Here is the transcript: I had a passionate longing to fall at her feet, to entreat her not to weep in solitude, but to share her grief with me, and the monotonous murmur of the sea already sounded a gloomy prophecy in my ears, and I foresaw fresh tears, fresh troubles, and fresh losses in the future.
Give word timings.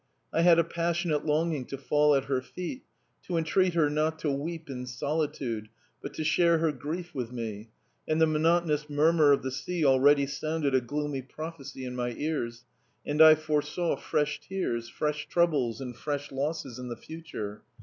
I 0.33 0.41
had 0.41 0.57
a 0.57 0.63
passionate 0.63 1.27
longing 1.27 1.65
to 1.65 1.77
fall 1.77 2.15
at 2.15 2.25
her 2.25 2.41
feet, 2.41 2.81
to 3.27 3.37
entreat 3.37 3.75
her 3.75 3.87
not 3.87 4.17
to 4.21 4.31
weep 4.31 4.67
in 4.67 4.87
solitude, 4.87 5.69
but 6.01 6.11
to 6.15 6.23
share 6.23 6.57
her 6.57 6.71
grief 6.71 7.13
with 7.13 7.31
me, 7.31 7.69
and 8.07 8.19
the 8.19 8.25
monotonous 8.25 8.89
murmur 8.89 9.31
of 9.31 9.43
the 9.43 9.51
sea 9.51 9.85
already 9.85 10.25
sounded 10.25 10.73
a 10.73 10.81
gloomy 10.81 11.21
prophecy 11.21 11.85
in 11.85 11.95
my 11.95 12.13
ears, 12.13 12.65
and 13.05 13.21
I 13.21 13.35
foresaw 13.35 13.95
fresh 13.95 14.41
tears, 14.41 14.89
fresh 14.89 15.27
troubles, 15.27 15.79
and 15.79 15.95
fresh 15.95 16.31
losses 16.31 16.79
in 16.79 16.87
the 16.89 16.97
future. 16.97 17.61